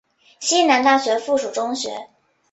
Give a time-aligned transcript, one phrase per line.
[0.39, 2.09] 西南大学附属中学。